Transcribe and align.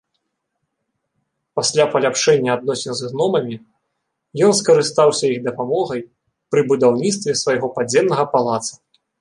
Пасля 1.59 1.85
паляпшэння 1.95 2.51
адносін 2.57 2.95
з 3.01 3.11
гномамі 3.11 3.55
ён 4.47 4.55
скарыстаўся 4.63 5.25
іх 5.35 5.39
дапамогай 5.49 6.01
пры 6.55 6.61
будаўніцтве 6.73 7.39
свайго 7.43 7.67
падземнага 7.77 8.25
палаца. 8.37 8.73